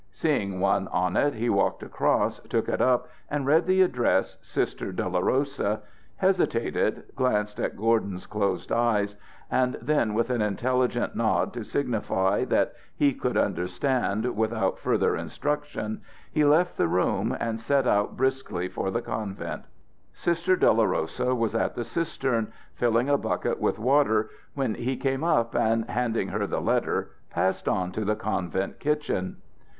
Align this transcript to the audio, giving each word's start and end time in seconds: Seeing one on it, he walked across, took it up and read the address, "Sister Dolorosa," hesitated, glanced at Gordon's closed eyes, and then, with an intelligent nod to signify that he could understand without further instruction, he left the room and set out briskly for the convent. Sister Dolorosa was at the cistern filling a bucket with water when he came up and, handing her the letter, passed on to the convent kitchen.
Seeing 0.11 0.59
one 0.59 0.87
on 0.87 1.15
it, 1.15 1.35
he 1.35 1.47
walked 1.47 1.83
across, 1.83 2.39
took 2.49 2.67
it 2.67 2.81
up 2.81 3.07
and 3.29 3.45
read 3.45 3.67
the 3.67 3.83
address, 3.83 4.39
"Sister 4.41 4.91
Dolorosa," 4.91 5.81
hesitated, 6.15 7.03
glanced 7.15 7.59
at 7.59 7.77
Gordon's 7.77 8.25
closed 8.25 8.71
eyes, 8.71 9.15
and 9.51 9.77
then, 9.79 10.15
with 10.15 10.31
an 10.31 10.41
intelligent 10.41 11.15
nod 11.15 11.53
to 11.53 11.63
signify 11.63 12.45
that 12.45 12.73
he 12.95 13.13
could 13.13 13.37
understand 13.37 14.35
without 14.35 14.79
further 14.79 15.15
instruction, 15.15 16.01
he 16.31 16.43
left 16.45 16.77
the 16.77 16.87
room 16.87 17.37
and 17.39 17.59
set 17.59 17.85
out 17.85 18.17
briskly 18.17 18.67
for 18.67 18.89
the 18.89 19.03
convent. 19.03 19.65
Sister 20.13 20.55
Dolorosa 20.55 21.35
was 21.35 21.53
at 21.53 21.75
the 21.75 21.83
cistern 21.83 22.51
filling 22.73 23.07
a 23.07 23.19
bucket 23.19 23.59
with 23.59 23.77
water 23.77 24.31
when 24.55 24.73
he 24.73 24.97
came 24.97 25.23
up 25.23 25.53
and, 25.53 25.87
handing 25.87 26.29
her 26.29 26.47
the 26.47 26.59
letter, 26.59 27.11
passed 27.29 27.67
on 27.67 27.91
to 27.91 28.03
the 28.03 28.15
convent 28.15 28.79
kitchen. 28.79 29.37